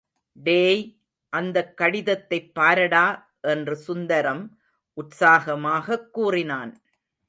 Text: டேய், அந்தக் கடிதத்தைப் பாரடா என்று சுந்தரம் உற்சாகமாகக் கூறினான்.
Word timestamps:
டேய், 0.33 0.99
அந்தக் 1.29 1.77
கடிதத்தைப் 1.77 2.51
பாரடா 2.59 3.25
என்று 3.41 3.75
சுந்தரம் 3.75 4.59
உற்சாகமாகக் 4.97 6.09
கூறினான். 6.11 6.81